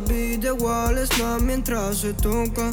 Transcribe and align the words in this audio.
video 0.00 0.56
igual 0.56 1.06
snap 1.06 1.40
mientras 1.40 1.98
se 1.98 2.12
toca, 2.14 2.70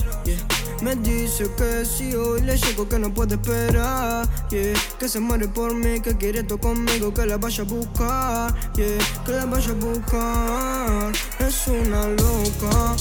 Me 0.81 0.95
dice 0.95 1.49
que 1.57 1.83
si 1.85 2.15
hoy 2.15 2.41
le 2.41 2.57
llego 2.57 2.87
que 2.87 2.99
no 2.99 3.13
puede 3.13 3.35
esperar, 3.35 4.27
Que 4.49 5.09
se 5.09 5.19
muere 5.19 5.47
por 5.47 5.73
mí, 5.73 5.99
que 5.99 6.17
quiere 6.17 6.43
todo 6.43 6.59
conmigo, 6.59 7.13
que 7.13 7.25
la 7.25 7.37
vaya 7.37 7.63
a 7.63 7.67
buscar, 7.67 8.73
Que 8.73 8.97
la 9.27 9.45
vaya 9.45 9.71
a 9.71 9.75
buscar. 9.75 11.11
Es 11.39 11.67
una 11.67 12.07
loca. 12.07 12.95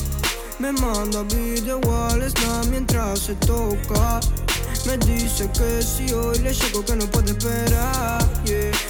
Me 0.58 0.72
manda 0.72 1.22
video 1.22 1.80
snap 2.28 2.66
mientras 2.66 3.20
se 3.20 3.34
toca. 3.34 4.20
Me 4.88 4.96
dice 4.96 5.50
que 5.52 5.82
si 5.82 6.10
hoy 6.14 6.38
le 6.38 6.50
llego 6.54 6.82
que 6.82 6.96
no 6.96 7.04
puede 7.08 7.32
esperar, 7.32 8.26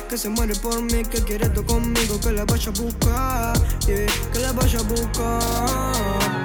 Que 0.09 0.17
se 0.17 0.29
muere 0.29 0.55
por 0.55 0.81
mí, 0.81 1.03
que 1.03 1.21
quiere 1.25 1.49
todo 1.49 1.67
conmigo, 1.67 2.21
que 2.21 2.31
la 2.31 2.45
vaya 2.45 2.71
a 2.71 2.81
buscar, 2.81 3.53
Que 3.85 4.39
la 4.39 4.53
vaya 4.53 4.79
a 4.79 4.83
buscar. 4.83 5.91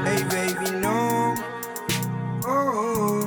Hey 0.07 0.25
baby, 0.31 0.79
no. 0.81 1.35
Oh, 2.47 3.19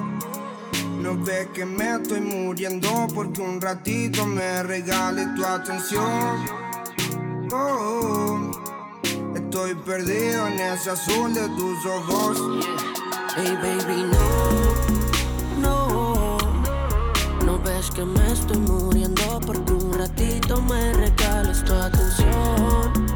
no 1.00 1.16
ves 1.24 1.46
que 1.54 1.64
me 1.64 1.94
estoy 1.94 2.20
muriendo 2.20 3.06
porque 3.14 3.40
un 3.40 3.60
ratito 3.60 4.26
me 4.26 4.64
regale 4.64 5.28
tu 5.36 5.44
atención. 5.44 6.44
Oh, 7.52 8.50
estoy 9.36 9.76
perdido 9.76 10.48
en 10.48 10.58
ese 10.58 10.90
azul 10.90 11.32
de 11.32 11.48
tus 11.50 11.86
ojos. 11.86 12.66
Hey 13.36 13.56
baby, 13.62 14.02
no 14.10 14.85
ves 17.76 17.90
que 17.90 18.04
me 18.04 18.32
estoy 18.32 18.58
muriendo 18.58 19.40
porque 19.44 19.72
un 19.72 19.92
ratito 19.92 20.60
me 20.62 20.92
regales 20.94 21.64
tu 21.64 21.74
atención. 21.74 23.06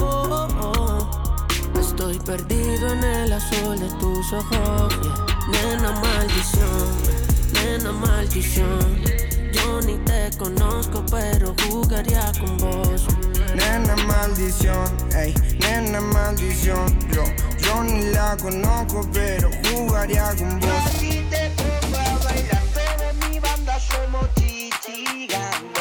Oh, 0.00 0.28
oh, 0.30 0.48
oh. 0.60 1.80
Estoy 1.80 2.18
perdido 2.18 2.92
en 2.92 3.04
el 3.04 3.32
azul 3.32 3.78
de 3.78 3.88
tus 4.00 4.32
ojos. 4.32 4.94
Nena 5.52 5.92
maldición, 5.92 6.86
nena 7.54 7.92
maldición. 7.92 9.02
Yo 9.52 9.80
ni 9.82 9.96
te 10.04 10.30
conozco, 10.36 11.02
pero 11.10 11.54
jugaría 11.66 12.32
con 12.40 12.58
vos. 12.58 13.06
Nena 13.54 13.96
maldición, 14.06 14.88
ey, 15.16 15.34
nena 15.60 16.00
maldición. 16.00 16.86
Yo, 17.10 17.22
yo 17.58 17.84
ni 17.84 18.02
la 18.10 18.36
conozco, 18.36 19.08
pero 19.12 19.50
jugaría 19.70 20.34
con 20.36 20.60
vos. 20.60 21.23
Yeah. 25.28 25.73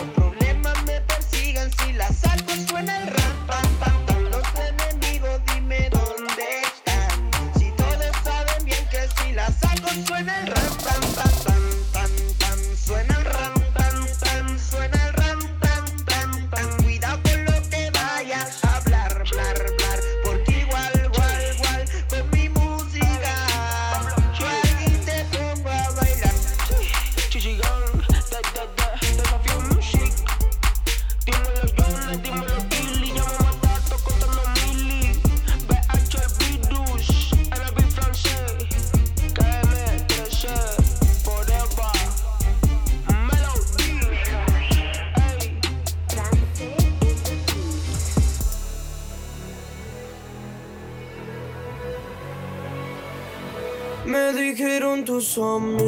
Tus 55.34 55.83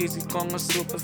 Con 0.00 0.50
el 0.50 0.58
super. 0.58 0.98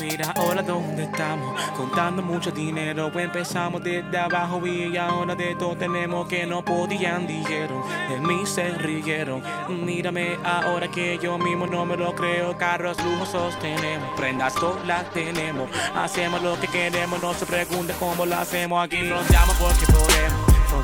Mira 0.00 0.32
ahora 0.34 0.62
dónde 0.62 1.02
estamos, 1.04 1.60
contando 1.76 2.22
mucho 2.22 2.50
dinero. 2.50 3.10
Empezamos 3.14 3.84
desde 3.84 4.18
abajo 4.18 4.66
y 4.66 4.96
ahora 4.96 5.34
de 5.34 5.54
todo 5.56 5.76
tenemos 5.76 6.28
que 6.28 6.46
no 6.46 6.64
podían, 6.64 7.26
dijeron. 7.26 7.82
De 8.08 8.20
mí 8.20 8.46
se 8.46 8.70
rieron. 8.70 9.42
Mírame 9.68 10.38
ahora 10.42 10.88
que 10.90 11.18
yo 11.18 11.36
mismo 11.36 11.66
no 11.66 11.84
me 11.84 11.98
lo 11.98 12.14
creo. 12.14 12.56
Carros 12.56 12.96
lujosos 13.04 13.54
tenemos, 13.58 14.08
prendas 14.16 14.54
solas 14.54 15.04
tenemos. 15.12 15.68
Hacemos 15.94 16.42
lo 16.42 16.58
que 16.58 16.68
queremos, 16.68 17.20
no 17.20 17.34
se 17.34 17.44
pregunte 17.44 17.92
cómo 17.98 18.24
lo 18.24 18.34
hacemos 18.34 18.82
aquí. 18.82 19.02
Nos 19.02 19.28
damos 19.28 19.54
porque 19.56 19.84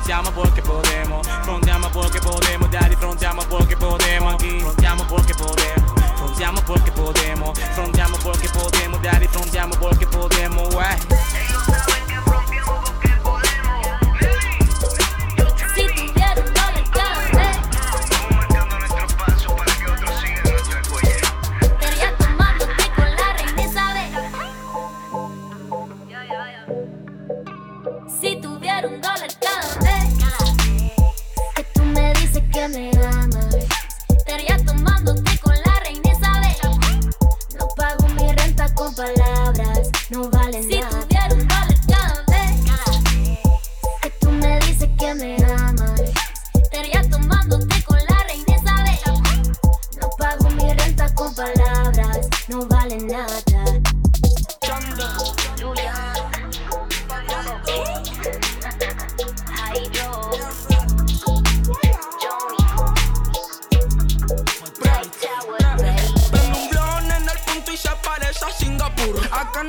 Fronteamos 0.03 0.33
porque 0.33 0.61
podemos, 0.61 1.27
fronteamos 1.45 1.91
porque 1.93 2.19
podemos, 2.19 2.69
daddy, 2.69 2.93
fronteamos 2.97 3.45
porque 3.45 3.77
podemos 3.77 4.33
aquí, 4.33 4.59
fronteamos 4.59 5.07
porque 5.07 5.33
podemos. 5.33 5.93
Fronteamos 6.17 6.61
porque 6.63 6.91
podemos, 6.91 7.59
fronteamos 7.73 8.19
porque 8.21 8.49
podemos, 8.49 9.01
daddy, 9.01 9.27
fronteamos 9.29 9.77
porque 9.77 10.05
podemos, 10.05 10.75
wey. 10.75 11.42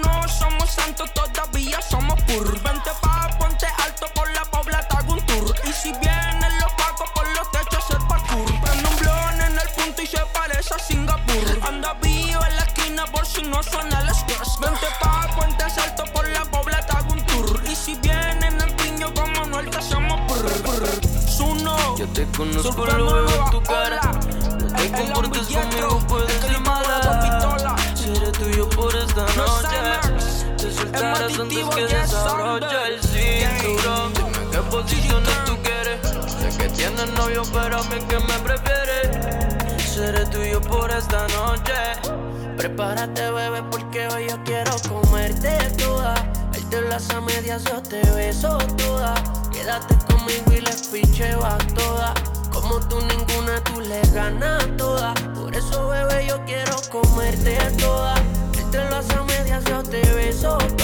No 0.02 0.28
somos 0.28 0.70
santos, 0.70 1.13
mí 37.54 38.00
que 38.08 38.18
me 38.18 38.38
prefieres. 38.42 39.84
Seré 39.84 40.26
tuyo 40.26 40.60
por 40.60 40.90
esta 40.90 41.26
noche. 41.28 41.72
Prepárate, 42.56 43.30
bebé, 43.30 43.62
porque 43.70 44.08
hoy 44.08 44.26
yo 44.28 44.42
quiero 44.44 44.72
comerte 44.88 45.56
toda. 45.78 46.14
Verte 46.52 46.80
las 46.88 47.08
a 47.10 47.20
medias, 47.20 47.62
yo 47.64 47.80
te 47.80 48.00
beso 48.12 48.58
toda. 48.76 49.14
Quédate 49.52 49.94
conmigo 50.06 50.52
y 50.52 50.62
les 50.62 50.88
picheo 50.88 51.38
toda. 51.74 52.12
Como 52.52 52.80
tú 52.80 53.00
ninguna, 53.00 53.62
tú 53.62 53.80
le 53.80 54.00
ganas 54.12 54.64
toda. 54.76 55.14
Por 55.34 55.54
eso, 55.54 55.88
bebé, 55.88 56.26
yo 56.26 56.44
quiero 56.46 56.76
comerte 56.90 57.56
toda. 57.78 58.14
Verte 58.52 58.90
las 58.90 59.08
a 59.10 59.22
medias, 59.22 59.64
yo 59.66 59.82
te 59.84 60.02
beso 60.12 60.58
toda. 60.58 60.83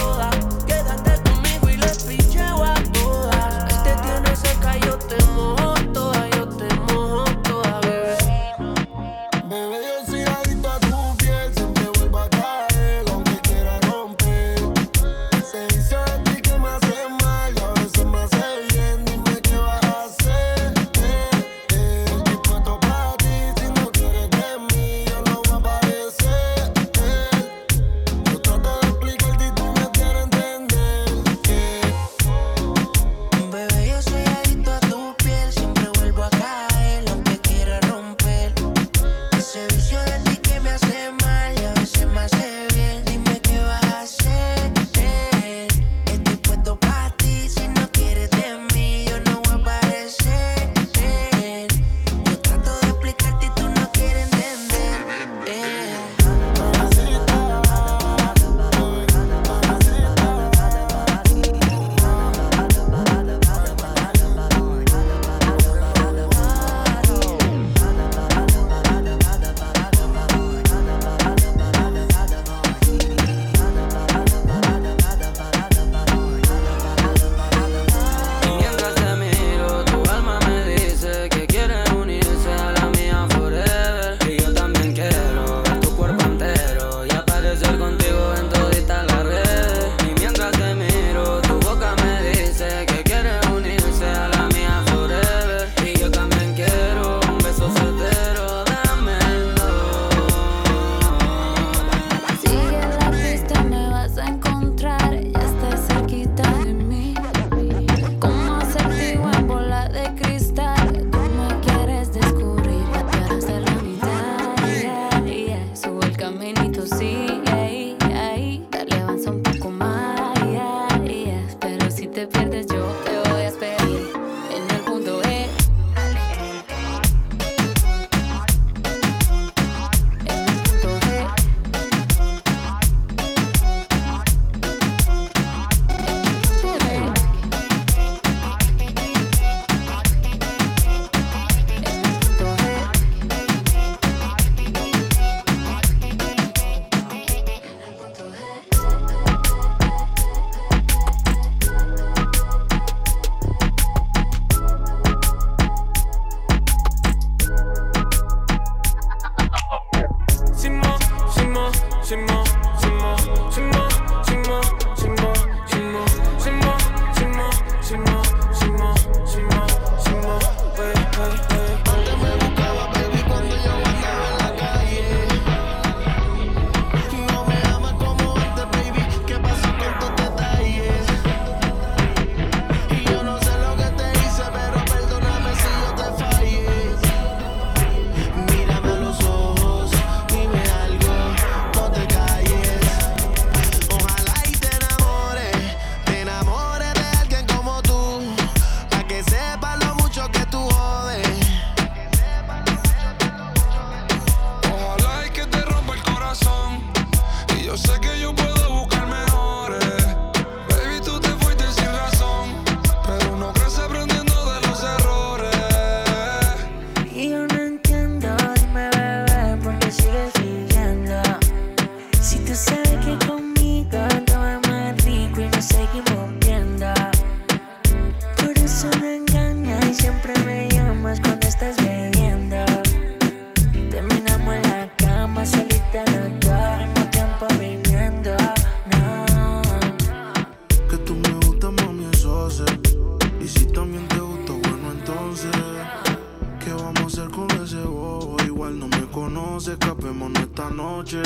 escapémonos 249.21 250.43
esta 250.43 250.71
noche. 250.71 251.21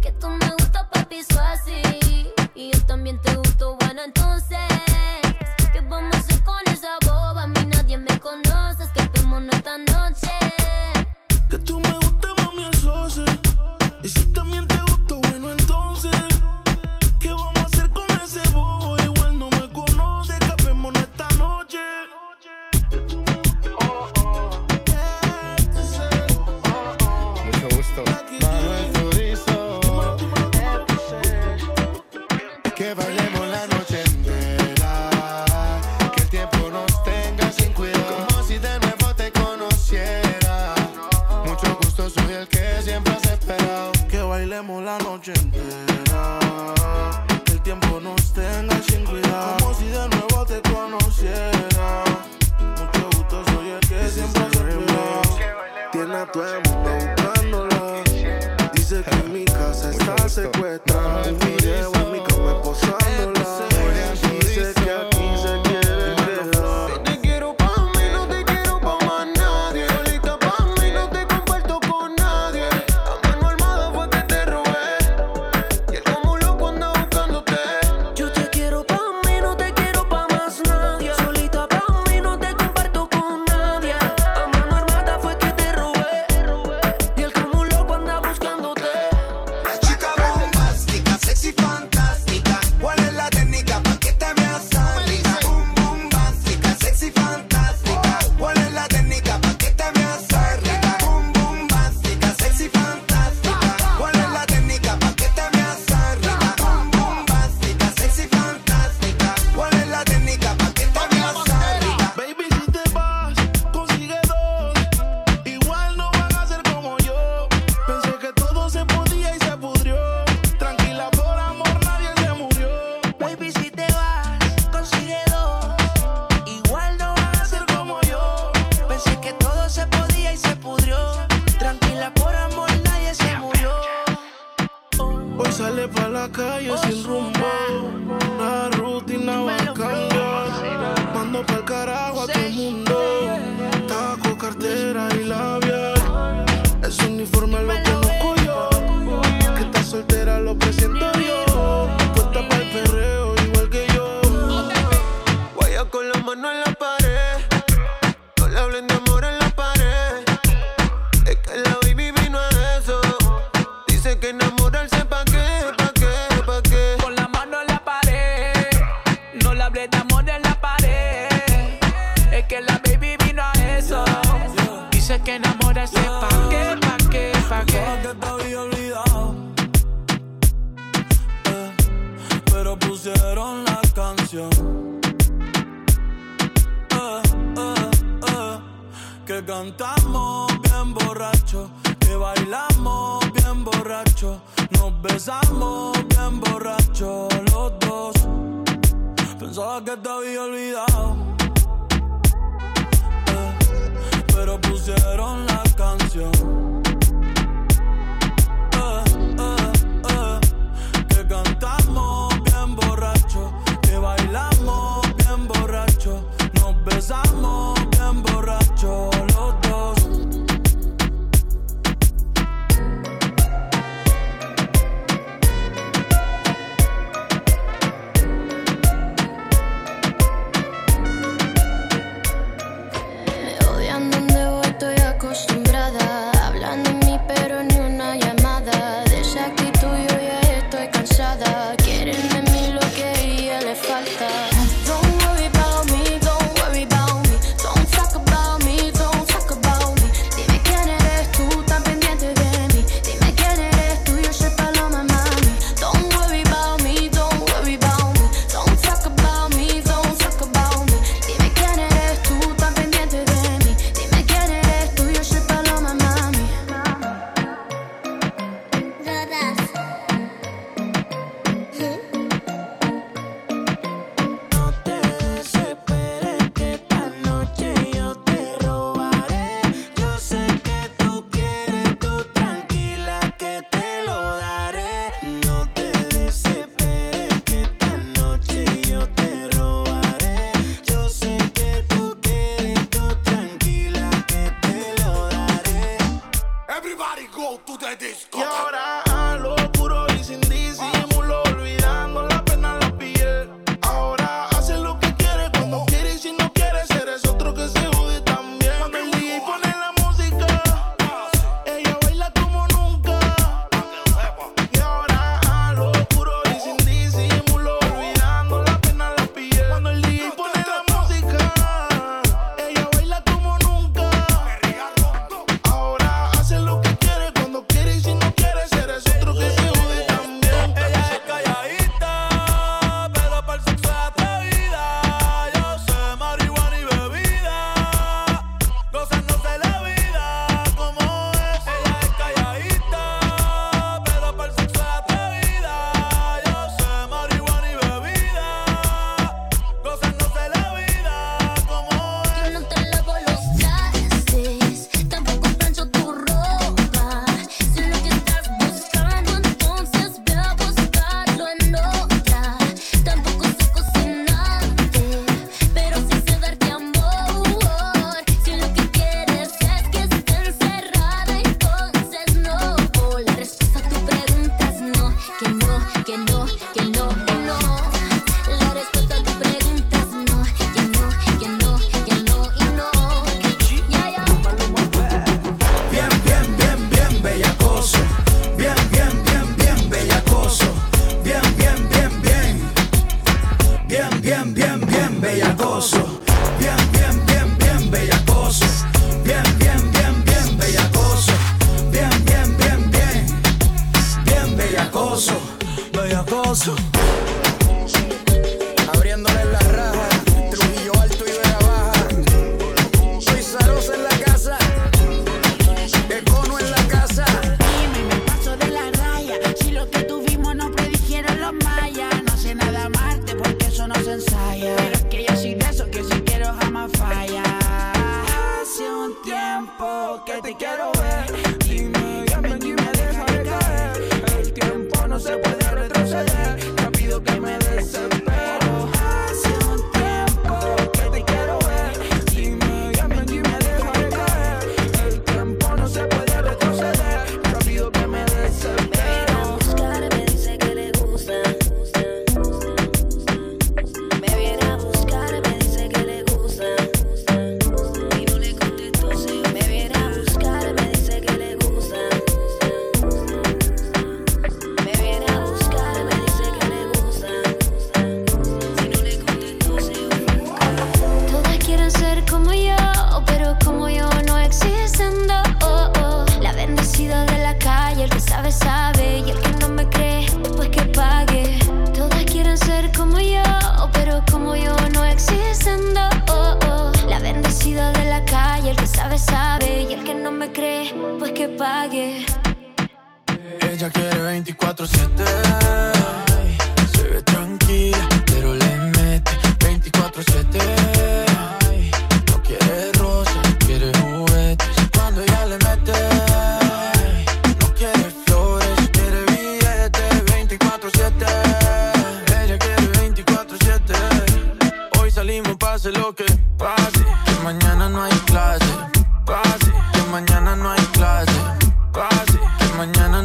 Que 0.00 0.12
tú 0.12 0.28
me 0.28 0.48
gustas, 0.52 0.86
papi, 0.92 1.16
eso 1.16 1.40
así. 1.40 1.82
Y 2.54 2.70
yo 2.72 2.86
también 2.86 3.20
te 3.20 3.34
gusto, 3.34 3.76
bueno, 3.80 4.02
entonces. 4.04 4.58
¿Qué 5.72 5.80
vamos 5.80 6.14
a 6.14 6.18
hacer 6.18 6.42
con 6.44 6.56
esa 6.66 6.96
boba? 7.04 7.42
A 7.42 7.46
mí 7.48 7.66
nadie 7.66 7.98
me 7.98 8.18
conoce, 8.20 8.84
escapémonos 8.84 9.54
esta 9.56 9.76
noche. 9.78 10.30
Que 11.50 11.58
tú 11.58 11.80
me 11.80 11.92
gustas, 11.94 12.32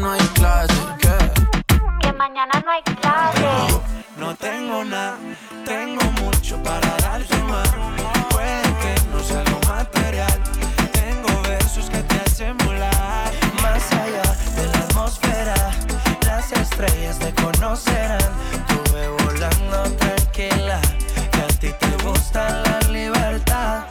no 0.10 0.16
hay 0.16 0.28
clase. 0.30 0.74
¿Qué? 0.98 1.18
Que 2.02 2.14
mañana 2.14 2.52
no 2.66 2.72
hay 2.72 2.82
clase. 2.82 3.42
No, 4.18 4.28
no 4.28 4.36
tengo 4.36 4.84
nada, 4.84 5.18
tengo 5.66 6.04
mucho 6.24 6.62
para 6.64 6.90
darte 6.98 7.38
más. 7.44 7.70
Puede 8.32 8.64
que 8.82 8.96
no 9.14 9.20
sea 9.24 9.44
lo 9.44 9.60
material. 9.68 10.40
Tengo 10.92 11.42
versos 11.44 11.90
que 11.92 12.02
te 12.02 12.16
hacen 12.22 12.58
volar. 12.58 13.32
Más 13.62 13.92
allá 13.92 14.28
de 14.58 14.66
la 14.74 14.80
atmósfera, 14.80 15.56
las 16.26 16.52
estrellas 16.54 17.20
te 17.20 17.32
conocerán. 17.44 18.32
Tuve 18.68 19.08
volando 19.10 19.84
tranquila, 19.98 20.82
que 21.32 21.42
a 21.42 21.48
ti 21.60 21.72
te 21.80 22.04
gusta 22.04 22.64
la 22.64 22.80
libertad. 22.90 23.86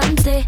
canté 0.00 0.44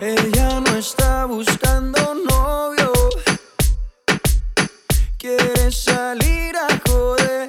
Ella 0.00 0.60
no 0.60 0.76
está 0.76 1.24
buscando 1.24 1.98
novio. 2.14 2.92
Quiere 5.18 5.72
salir 5.72 6.54
a 6.56 6.68
joder. 6.88 7.48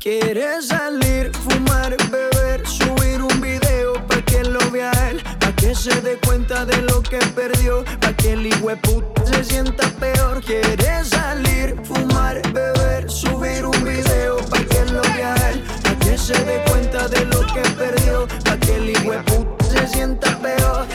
Quiere 0.00 0.62
salir, 0.62 1.30
fumar, 1.34 1.94
beber, 2.10 2.66
subir 2.66 3.20
un 3.20 3.38
video 3.38 4.02
para 4.06 4.22
que 4.22 4.42
lo 4.44 4.70
vea 4.70 4.90
él. 5.10 5.22
Para 5.38 5.54
que 5.56 5.74
se 5.74 6.00
dé 6.00 6.16
cuenta 6.26 6.64
de 6.64 6.78
lo 6.78 7.02
que 7.02 7.18
perdió. 7.36 7.84
Para 8.00 8.16
que 8.16 8.32
el 8.32 8.48
puta 8.80 9.26
se 9.26 9.44
sienta 9.44 9.90
peor. 10.00 10.42
Quiere 10.42 11.04
salir, 11.04 11.76
fumar, 11.84 12.40
beber, 12.54 13.10
subir 13.10 13.66
un 13.66 13.84
video 13.84 14.38
para 14.48 14.64
que 14.64 14.86
lo 14.86 15.02
vea 15.02 15.34
él. 15.50 15.62
Para 15.82 15.98
que 15.98 16.16
se 16.16 16.32
dé 16.44 16.64
cuenta 16.70 17.08
de 17.08 17.26
lo 17.26 17.46
que 17.46 17.60
perdió. 17.76 18.26
Para 18.42 18.58
que 18.58 18.76
el 18.76 18.92
puta 19.24 19.47
sienta 19.88 20.38
peor. 20.38 20.86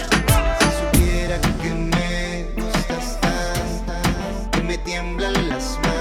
Si 0.59 0.65
supiera 0.79 1.37
que 1.61 1.69
me 1.69 2.45
gustas 2.55 3.19
que 4.51 4.61
me 4.61 4.77
tiemblan 4.79 5.49
las 5.49 5.79
manos. 5.79 5.92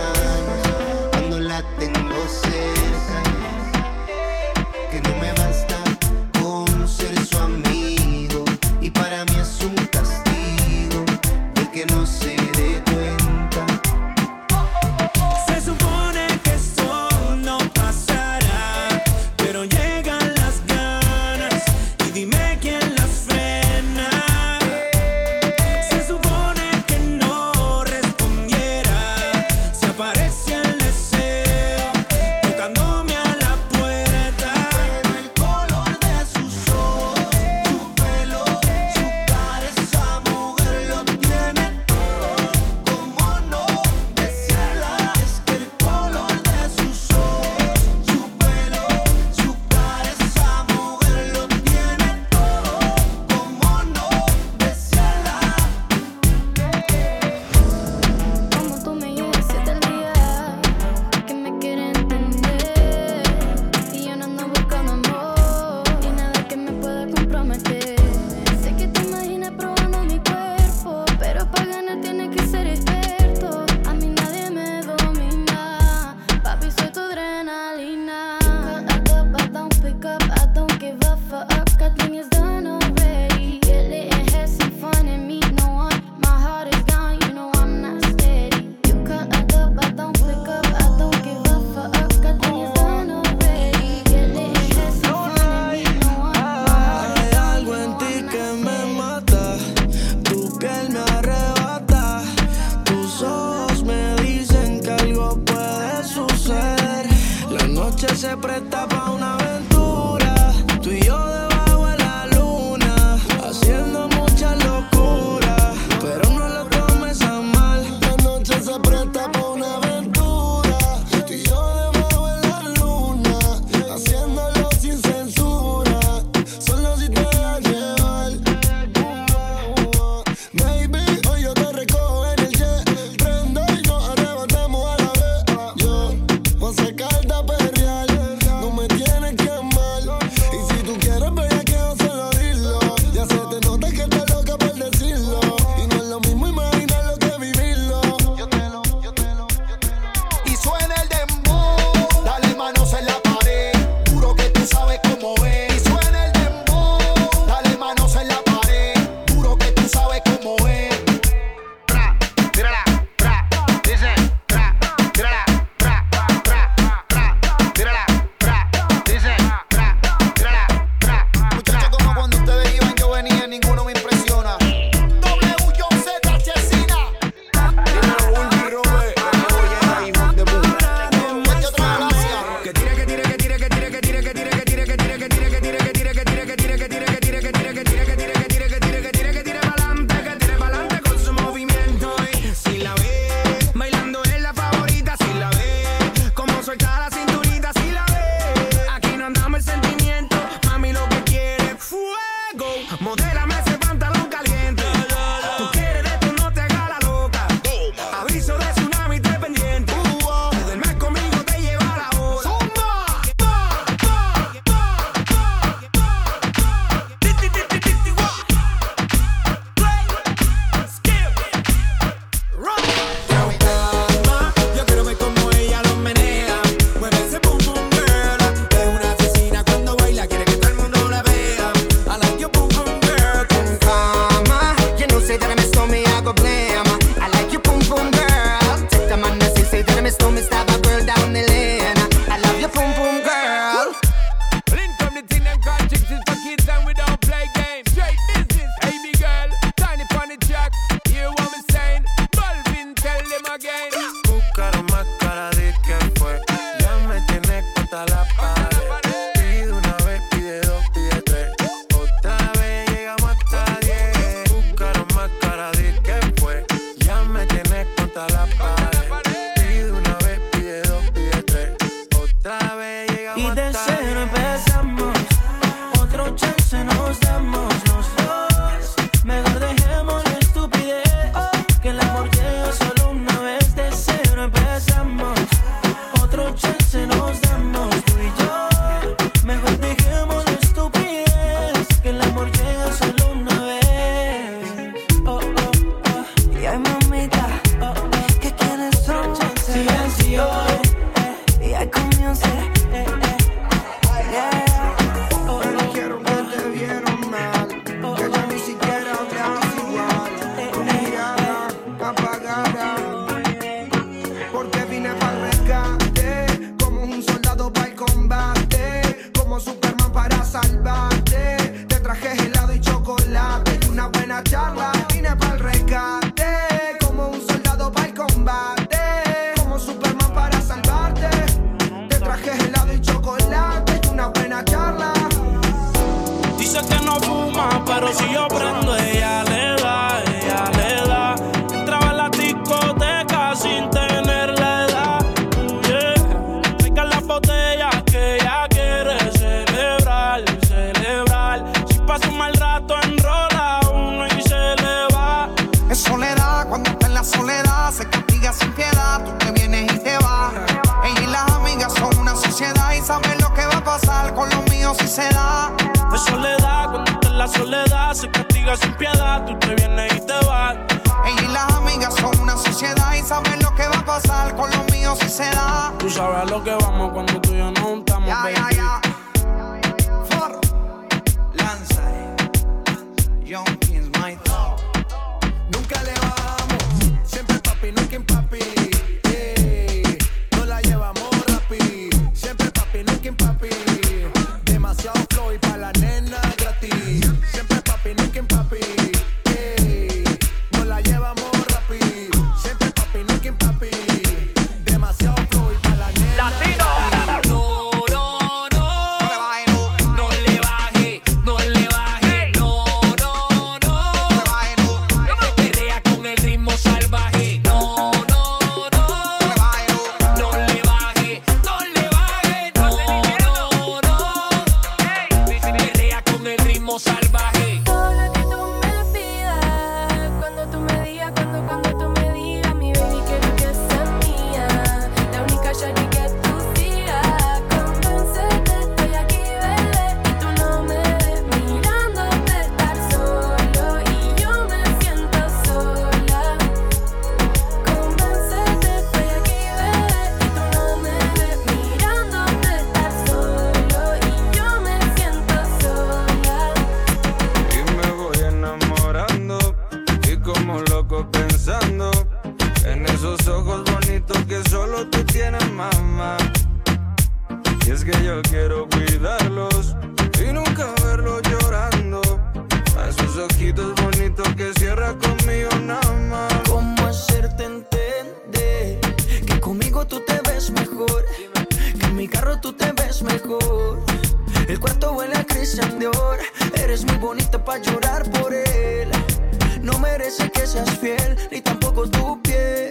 No 490.12 490.18
merece 490.18 490.51
que 490.51 490.66
seas 490.66 490.90
fiel, 490.98 491.38
ni 491.51 491.62
tampoco 491.62 492.07
tu 492.07 492.42
piel. 492.42 492.90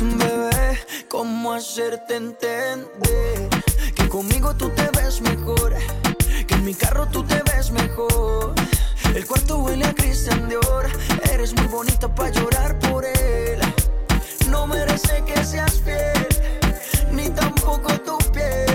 Bebé, 0.00 0.78
¿cómo 1.10 1.52
hacerte 1.52 2.16
entender? 2.16 3.50
Que 3.94 4.08
conmigo 4.08 4.56
tú 4.56 4.70
te 4.70 4.88
ves 4.96 5.20
mejor, 5.20 5.74
que 6.46 6.54
en 6.54 6.64
mi 6.64 6.72
carro 6.72 7.06
tú 7.08 7.22
te 7.22 7.42
ves 7.52 7.70
mejor. 7.70 8.54
El 9.14 9.26
cuarto 9.26 9.58
huele 9.58 9.84
a 9.84 9.92
de 9.92 10.46
Dior, 10.48 10.88
eres 11.30 11.54
muy 11.54 11.66
bonita 11.66 12.08
para 12.14 12.30
llorar 12.30 12.78
por 12.78 13.04
él. 13.04 13.60
No 14.48 14.66
merece 14.66 15.22
que 15.26 15.44
seas 15.44 15.82
fiel, 15.84 16.28
ni 17.12 17.28
tampoco 17.28 17.92
tu 17.98 18.16
piel. 18.32 18.69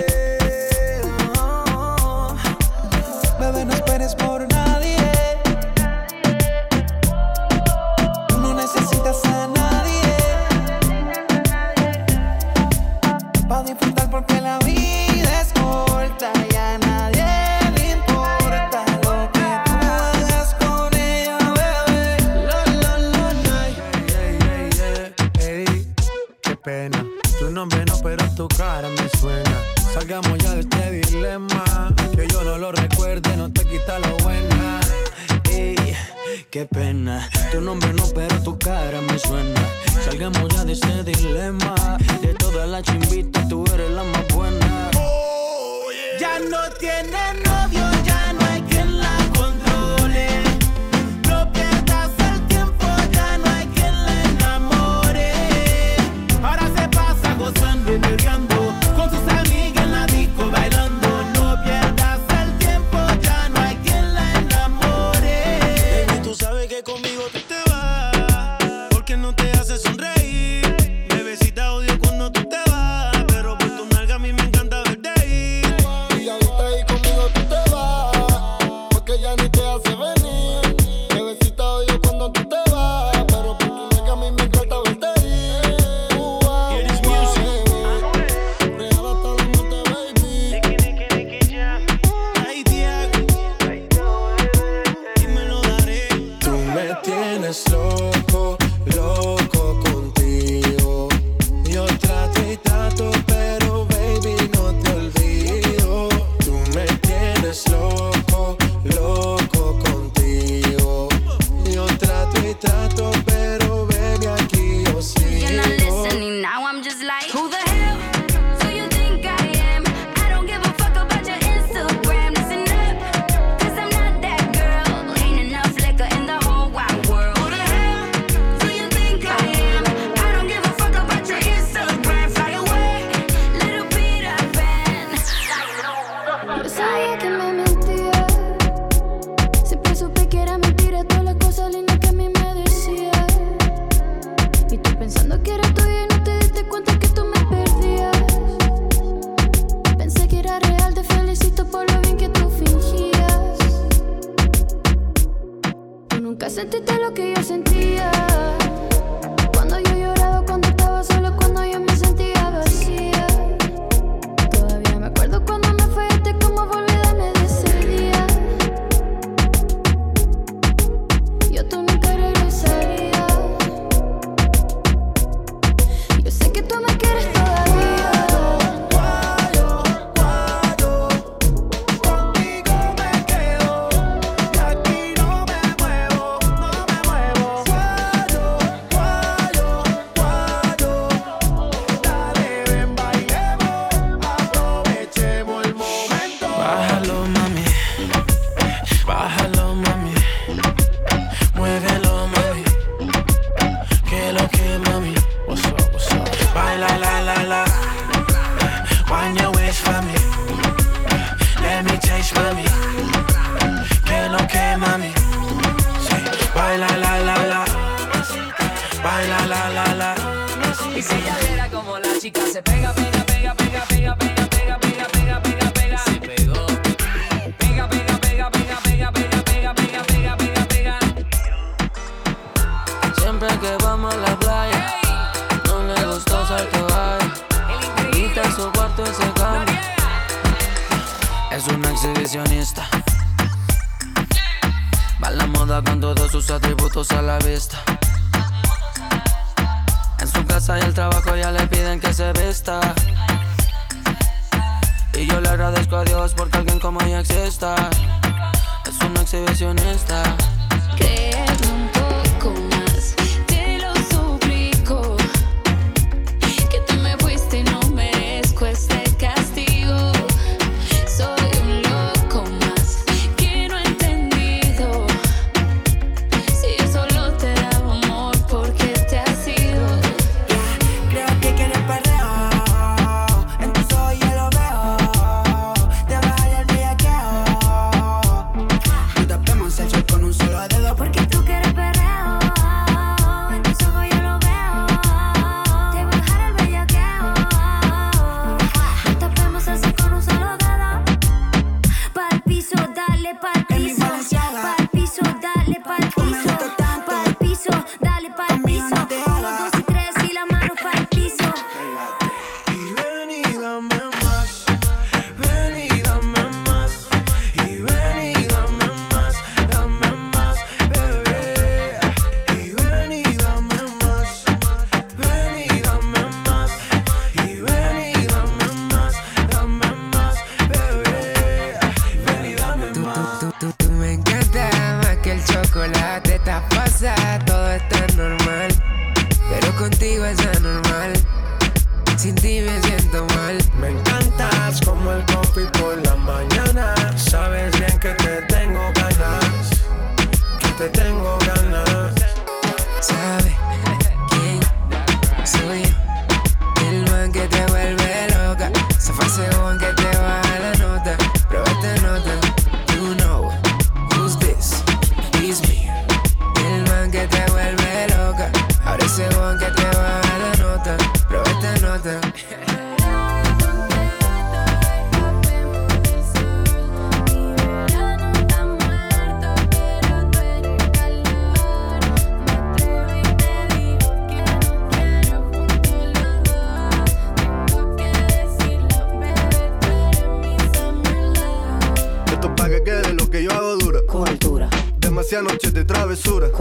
Salgamos 30.08 30.38
ya 30.38 30.54
de 30.54 30.60
este 30.60 30.92
dilema. 30.92 31.92
Que 32.16 32.28
yo 32.28 32.44
no 32.44 32.60
lo 32.60 32.72
recuerde, 32.72 33.36
no 33.38 33.52
te 33.52 33.66
quita 33.66 33.98
lo 33.98 34.16
buena. 34.18 34.80
Ey, 35.50 35.98
qué 36.52 36.68
pena. 36.68 37.28
Tu 37.52 37.60
nombre 37.60 37.92
no, 37.92 38.04
pero 38.14 38.40
tu 38.44 38.56
cara 38.60 39.02
me 39.02 39.18
suena. 39.18 39.62
Salgamos 40.04 40.48
ya 40.54 40.64
de 40.64 40.74
este 40.74 41.04
dilema. 41.06 41.98
De 42.22 42.36
todas 42.36 42.70
las 42.70 42.84
chimbitas, 42.84 43.48
tú 43.48 43.66
eres 43.74 43.90
la 43.90 44.04
más 44.04 44.28
buena. 44.28 44.92
Oh. 44.96 45.88
Ya 46.20 46.38
no 46.38 46.70
tiene 46.78 47.34
nombre. 47.44 47.55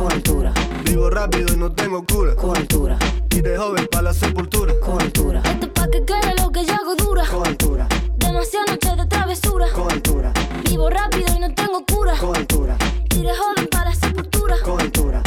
Cultura. 0.05 0.53
Vivo 0.85 1.09
rápido 1.09 1.55
y 1.55 1.57
no 1.57 1.73
tengo 1.73 2.05
cura. 2.05 2.35
Cultura. 2.35 2.99
Y 3.31 3.41
de 3.41 3.57
joven 3.57 3.89
para 3.91 4.03
la 4.03 4.13
sepultura. 4.13 4.75
Cultura. 4.79 5.41
Esto 5.47 5.73
pa' 5.73 5.89
que 5.89 6.05
quede 6.05 6.35
lo 6.43 6.53
que 6.53 6.63
yo 6.67 6.75
hago 6.75 6.95
dura. 6.95 7.25
Cultura. 7.27 7.89
Demasiado 8.19 8.67
noche 8.67 8.97
de 8.97 9.07
travesura. 9.07 9.67
Cultura. 9.73 10.31
Vivo 10.69 10.91
rápido 10.91 11.35
y 11.35 11.41
no 11.41 11.55
tengo 11.55 11.83
cura. 11.87 12.19
Cultura. 12.19 12.77
Y 13.17 13.23
de 13.23 13.35
joven 13.35 13.67
para 13.71 13.91
la 13.91 13.95
sepultura. 13.95 14.57
Cultura. 14.63 15.23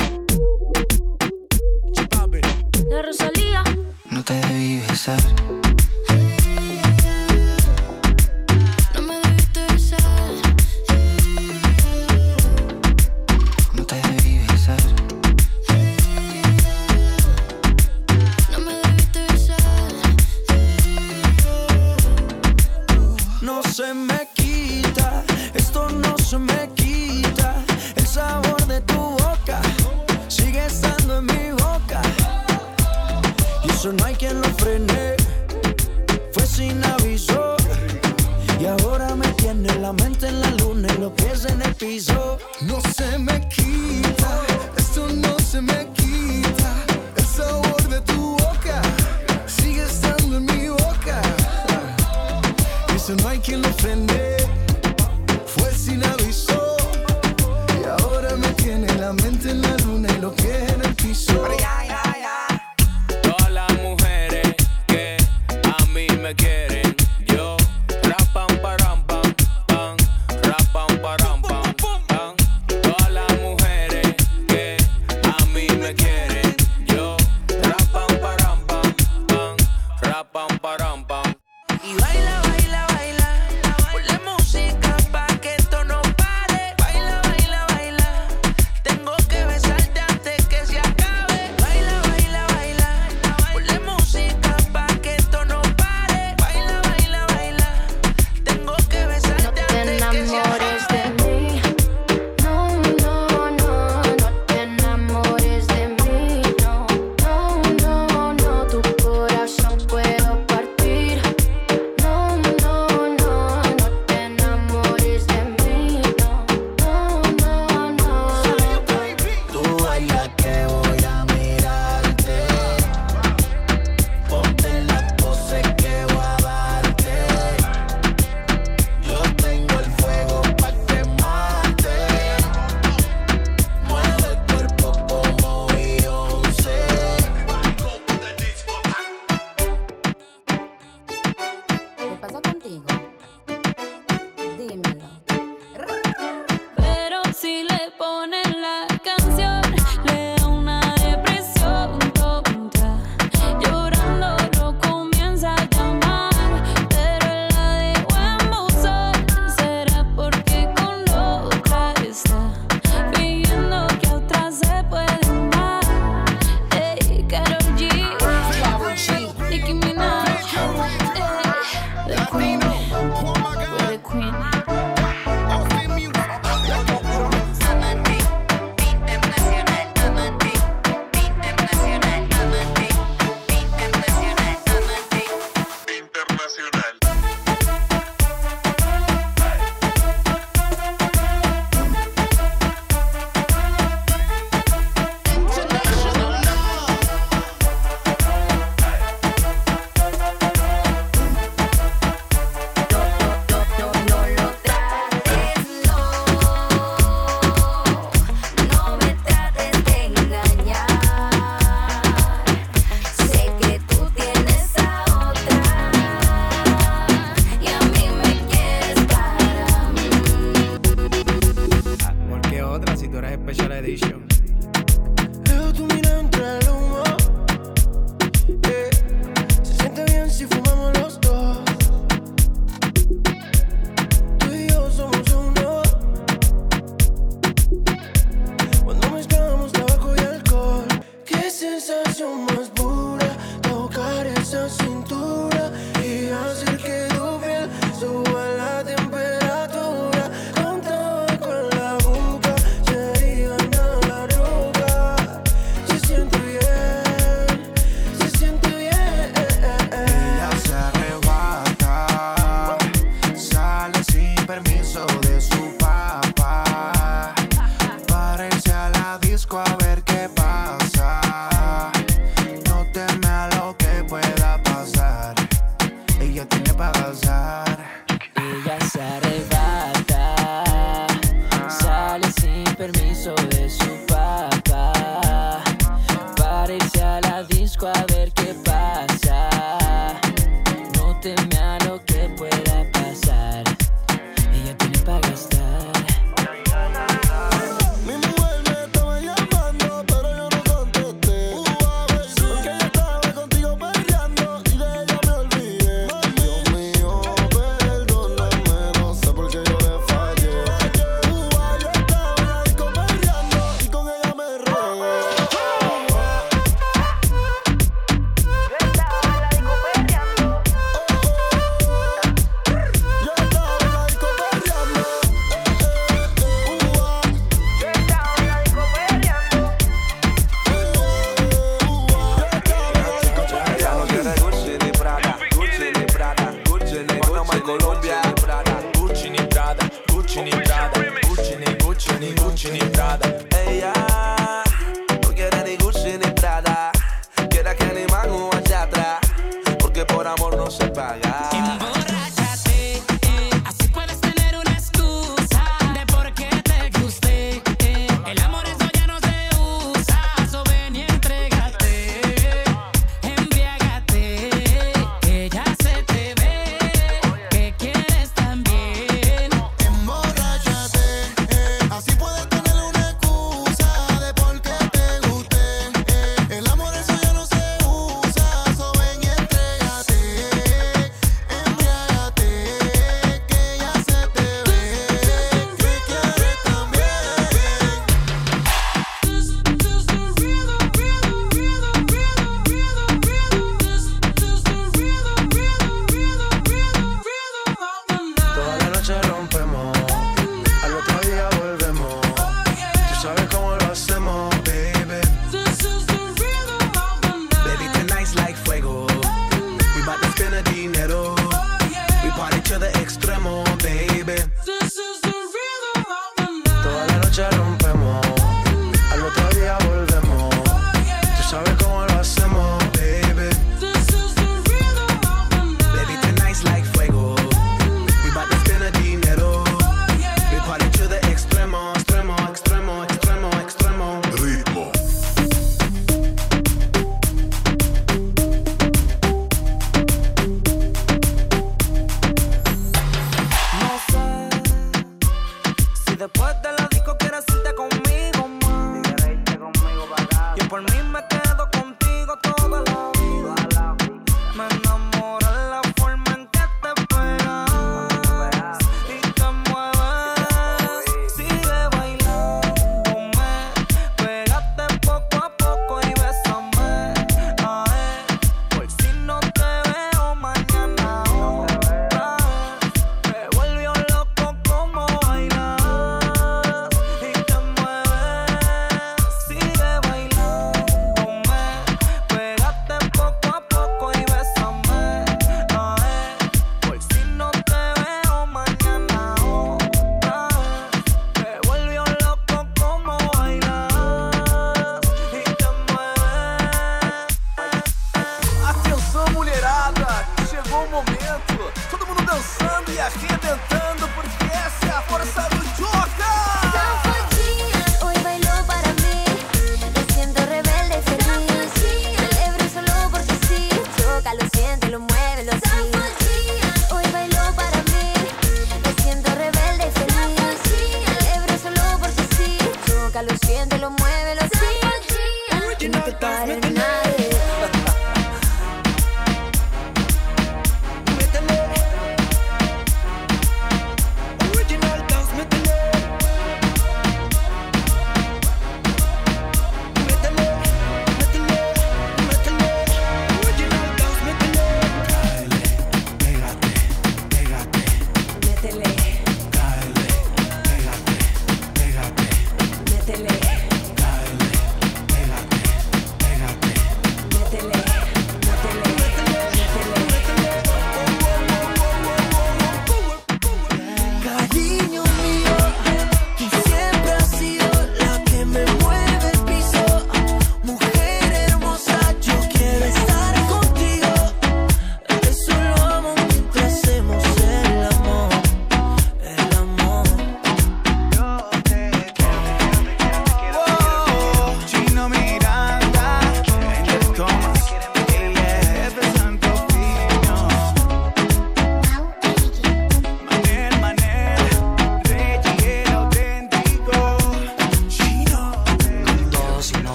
La 2.87 3.01
Rosalía. 3.01 3.63
No 4.11 4.23
te 4.23 4.33
debí 4.35 4.79
besar 4.87 5.19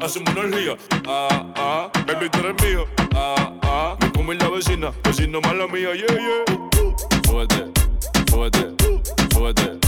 hacemos 0.00 0.34
una. 0.34 0.76
Ah, 1.06 1.46
ah, 1.56 1.90
baby, 2.06 2.28
tú 2.30 2.38
eres 2.40 2.62
mío. 2.62 2.86
Ah, 3.14 3.52
ah, 3.62 3.96
me 4.00 4.12
como 4.12 4.32
la 4.32 4.48
vecina, 4.48 4.92
vecino 5.04 5.40
mala 5.40 5.66
mía, 5.66 5.94
yeah, 5.94 6.06
yeah. 6.06 6.54
Uh, 6.54 6.68
uh. 6.80 6.96
Súbete, 7.26 7.64
súbete, 8.30 8.74
súbete, 9.32 9.78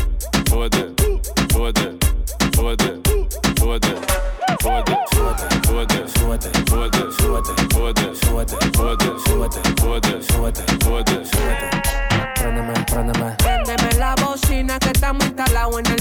súbete, 2.55 3.01
súbete. 3.59 4.10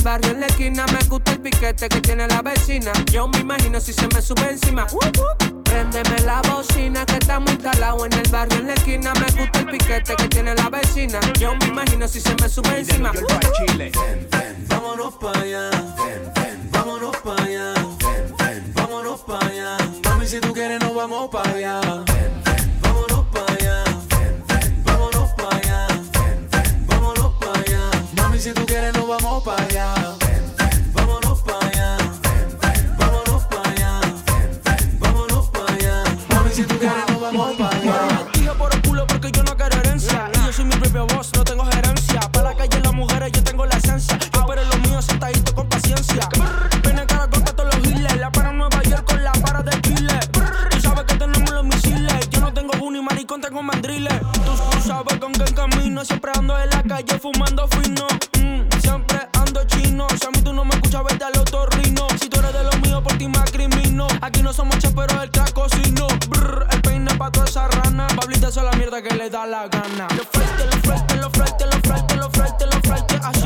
barrio 0.09 0.31
en 0.31 0.39
la 0.39 0.47
esquina. 0.47 0.85
Me 0.87 1.07
gusta 1.07 1.33
el 1.33 1.39
piquete 1.39 1.87
que 1.87 2.01
tiene 2.01 2.27
la 2.27 2.41
vecina. 2.41 2.91
Yo 3.11 3.27
me 3.27 3.39
imagino 3.39 3.79
si 3.79 3.93
se 3.93 4.07
me 4.07 4.21
sube 4.21 4.49
encima. 4.49 4.87
Préndeme 5.63 6.17
la 6.25 6.41
bocina 6.41 7.05
que 7.05 7.17
estamos 7.17 7.51
instalados 7.51 8.07
en 8.07 8.13
el 8.13 8.31
barrio 8.31 8.57
en 8.57 8.67
la 8.67 8.73
esquina. 8.73 9.13
Me 9.13 9.27
gusta 9.39 9.59
el 9.59 9.67
piquete 9.67 10.15
que 10.15 10.27
tiene 10.27 10.55
la 10.55 10.67
vecina. 10.69 11.19
Yo 11.37 11.55
me 11.57 11.65
imagino 11.67 12.07
si 12.07 12.19
se 12.19 12.33
me 12.41 12.49
sube 12.49 12.79
encima. 12.79 13.11
Chile. 13.57 13.91
Ven, 13.93 14.27
ven, 14.31 14.65
vámonos 14.67 15.13
para 15.15 15.41
allá. 15.41 15.69
Ven, 15.69 16.31
ven, 16.35 16.69
vámonos 16.71 17.15
para 17.17 17.43
allá. 17.43 17.73
Ven, 17.75 18.35
ven, 18.39 18.73
vámonos 18.73 19.19
para 19.21 19.45
allá. 19.45 19.77
Mami, 20.05 20.25
si 20.25 20.39
tú 20.39 20.53
quieres, 20.53 20.79
nos 20.79 20.95
vamos 20.95 21.29
para 21.29 21.51
allá. 21.51 21.81
siempre 56.05 56.31
ando 56.35 56.57
en 56.57 56.69
la 56.69 56.83
calle 56.83 57.19
fumando 57.19 57.67
fino. 57.67 58.07
Mm, 58.39 58.81
siempre 58.81 59.19
ando 59.33 59.63
chino, 59.65 60.07
si 60.19 60.27
a 60.27 60.31
mí 60.31 60.41
tú 60.41 60.53
no 60.53 60.63
me 60.63 60.75
escuchas, 60.75 61.03
vete 61.03 61.23
al 61.23 61.37
otorrino. 61.37 62.07
Si 62.19 62.29
tú 62.29 62.39
eres 62.39 62.53
de 62.53 62.63
los 62.63 62.79
míos, 62.81 63.01
por 63.03 63.17
ti 63.17 63.27
me 63.27 63.37
acrimino. 63.39 64.07
Aquí 64.21 64.41
no 64.41 64.53
somos 64.53 64.77
chaperos, 64.79 65.21
el 65.23 65.31
cacocino. 65.31 66.07
Brr, 66.29 66.67
el 66.71 66.81
peine 66.81 67.13
pa' 67.15 67.31
toda 67.31 67.45
esa 67.45 67.67
rana. 67.67 68.07
Pablita 68.15 68.47
es 68.47 68.55
la 68.55 68.71
mierda 68.73 69.01
que 69.01 69.13
le 69.15 69.29
da 69.29 69.45
la 69.45 69.67
gana. 69.67 70.07
Lo 70.15 70.23
frente, 70.23 70.65
lo 70.65 70.81
frente, 70.81 71.15
lo 71.17 71.29
frente, 71.29 71.65
lo 71.65 71.79
frente, 71.81 72.15
lo 72.15 72.29
frente, 72.29 72.65
lo 72.65 72.81
frente. 72.81 73.38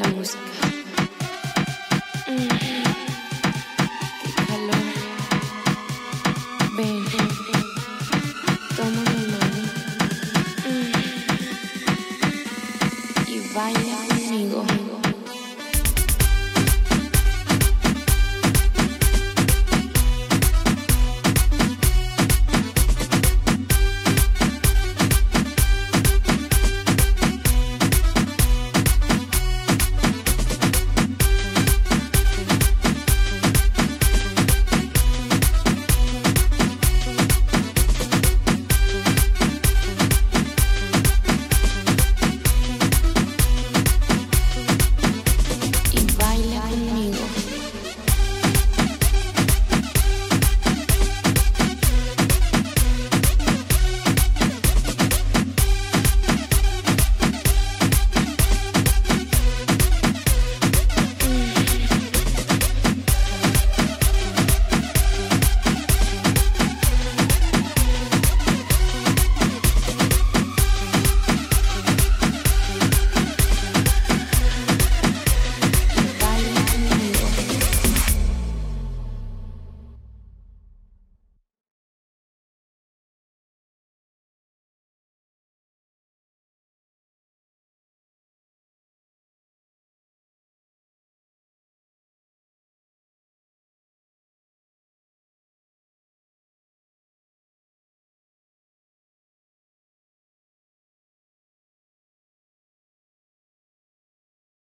la 0.00 0.08
música. 0.08 0.49